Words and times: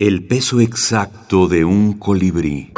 El 0.00 0.24
peso 0.24 0.60
exacto 0.60 1.46
de 1.46 1.62
un 1.62 1.92
colibrí. 1.92 2.72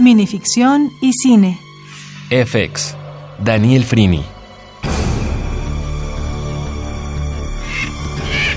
Minificción 0.00 0.90
y 1.00 1.12
cine. 1.12 1.60
FX. 2.30 2.96
Daniel 3.44 3.84
Frini. 3.84 4.24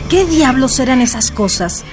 ¿Qué 0.10 0.26
diablos 0.26 0.80
eran 0.80 1.00
esas 1.00 1.30
cosas? 1.30 1.86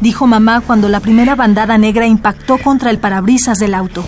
Dijo 0.00 0.26
mamá 0.26 0.62
cuando 0.62 0.88
la 0.88 0.98
primera 0.98 1.36
bandada 1.36 1.78
negra 1.78 2.08
impactó 2.08 2.58
contra 2.58 2.90
el 2.90 2.98
parabrisas 2.98 3.58
del 3.58 3.72
auto. 3.72 4.04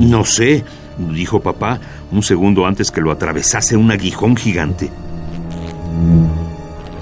No 0.00 0.24
sé, 0.24 0.64
dijo 1.12 1.40
papá 1.40 1.80
un 2.10 2.22
segundo 2.22 2.66
antes 2.66 2.90
que 2.90 3.00
lo 3.00 3.10
atravesase 3.10 3.76
un 3.76 3.90
aguijón 3.90 4.36
gigante. 4.36 4.90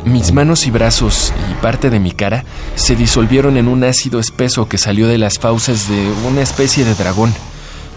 Mis 0.05 0.33
manos 0.33 0.67
y 0.67 0.71
brazos 0.71 1.33
y 1.51 1.55
parte 1.61 1.91
de 1.91 2.01
mi 2.01 2.13
cara 2.13 2.45
se 2.77 2.97
disolvieron 2.97 3.57
en 3.57 3.69
un 3.69 3.85
ácido 3.85 4.21
espeso 4.21 4.69
que 4.69 4.79
salió 4.79 5.07
de 5.07 5.19
las 5.19 5.39
fauces 5.39 5.89
de 5.89 6.11
una 6.27 6.41
especie 6.41 6.85
de 6.85 6.95
dragón 6.95 7.35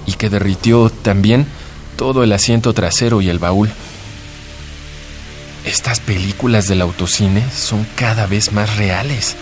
y 0.05 0.13
que 0.13 0.29
derritió 0.29 0.89
también 0.89 1.45
todo 1.95 2.23
el 2.23 2.33
asiento 2.33 2.73
trasero 2.73 3.21
y 3.21 3.29
el 3.29 3.39
baúl. 3.39 3.70
Estas 5.63 5.99
películas 5.99 6.67
del 6.67 6.81
autocine 6.81 7.43
son 7.51 7.85
cada 7.95 8.25
vez 8.25 8.51
más 8.51 8.77
reales. 8.77 9.35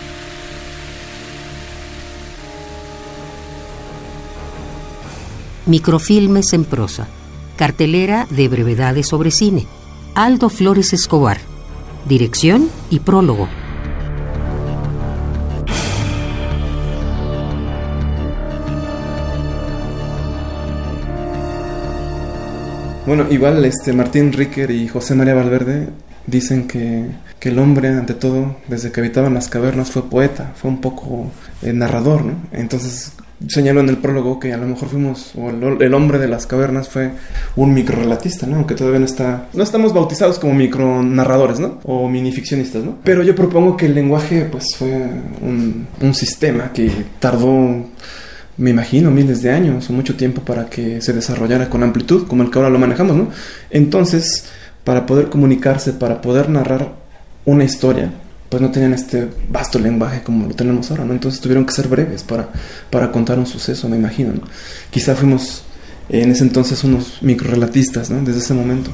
Microfilmes 5.70 6.52
en 6.52 6.64
prosa. 6.64 7.06
Cartelera 7.56 8.26
de 8.28 8.48
brevedades 8.48 9.06
sobre 9.06 9.30
cine. 9.30 9.68
Aldo 10.16 10.48
Flores 10.48 10.92
Escobar. 10.92 11.38
Dirección 12.08 12.68
y 12.90 12.98
prólogo. 12.98 13.48
Bueno, 23.06 23.26
igual 23.30 23.64
este 23.64 23.92
Martín 23.92 24.32
Ricker 24.32 24.72
y 24.72 24.88
José 24.88 25.14
María 25.14 25.34
Valverde 25.34 25.90
dicen 26.26 26.66
que, 26.66 27.06
que, 27.38 27.50
el 27.50 27.60
hombre, 27.60 27.90
ante 27.90 28.14
todo, 28.14 28.56
desde 28.66 28.90
que 28.90 28.98
habitaba 28.98 29.28
en 29.28 29.34
las 29.34 29.48
cavernas, 29.48 29.92
fue 29.92 30.10
poeta, 30.10 30.52
fue 30.56 30.68
un 30.68 30.80
poco 30.80 31.30
eh, 31.62 31.72
narrador, 31.72 32.24
¿no? 32.24 32.34
Entonces 32.50 33.12
señaló 33.48 33.80
en 33.80 33.88
el 33.88 33.98
prólogo 33.98 34.38
que 34.38 34.52
a 34.52 34.56
lo 34.56 34.66
mejor 34.66 34.88
fuimos, 34.88 35.32
o 35.36 35.50
el, 35.50 35.94
hombre 35.94 36.18
de 36.18 36.28
las 36.28 36.46
cavernas 36.46 36.88
fue 36.88 37.10
un 37.56 37.72
microrelatista, 37.72 38.46
¿no? 38.46 38.56
Aunque 38.56 38.74
todavía 38.74 39.00
no 39.00 39.06
está, 39.06 39.48
no 39.52 39.62
estamos 39.62 39.94
bautizados 39.94 40.38
como 40.38 40.54
micronarradores, 40.54 41.58
¿no? 41.58 41.80
O 41.84 42.08
minificcionistas, 42.08 42.84
¿no? 42.84 42.98
Pero 43.02 43.22
yo 43.22 43.34
propongo 43.34 43.76
que 43.76 43.86
el 43.86 43.94
lenguaje, 43.94 44.46
pues, 44.50 44.66
fue 44.76 44.90
un, 44.90 45.86
un 46.00 46.14
sistema 46.14 46.72
que 46.72 46.90
tardó 47.18 47.86
me 48.56 48.70
imagino, 48.70 49.10
miles 49.10 49.40
de 49.40 49.50
años 49.50 49.88
o 49.88 49.94
mucho 49.94 50.16
tiempo 50.16 50.42
para 50.42 50.66
que 50.66 51.00
se 51.00 51.14
desarrollara 51.14 51.70
con 51.70 51.82
amplitud, 51.82 52.26
como 52.26 52.42
el 52.42 52.50
que 52.50 52.58
ahora 52.58 52.68
lo 52.68 52.78
manejamos, 52.78 53.16
¿no? 53.16 53.30
Entonces, 53.70 54.50
para 54.84 55.06
poder 55.06 55.30
comunicarse, 55.30 55.94
para 55.94 56.20
poder 56.20 56.50
narrar 56.50 56.92
una 57.46 57.64
historia, 57.64 58.12
pues 58.50 58.60
no 58.60 58.70
tenían 58.70 58.92
este 58.92 59.28
vasto 59.48 59.78
lenguaje 59.78 60.22
como 60.22 60.48
lo 60.48 60.54
tenemos 60.54 60.90
ahora, 60.90 61.04
¿no? 61.04 61.12
Entonces 61.12 61.40
tuvieron 61.40 61.64
que 61.64 61.72
ser 61.72 61.88
breves 61.88 62.24
para, 62.24 62.50
para 62.90 63.10
contar 63.12 63.38
un 63.38 63.46
suceso, 63.46 63.88
me 63.88 63.96
imagino, 63.96 64.34
¿no? 64.34 64.42
Quizá 64.90 65.14
fuimos 65.14 65.62
en 66.08 66.32
ese 66.32 66.42
entonces 66.42 66.82
unos 66.82 67.22
microrelatistas, 67.22 68.10
¿no? 68.10 68.20
Desde 68.22 68.40
ese 68.40 68.52
momento. 68.52 68.90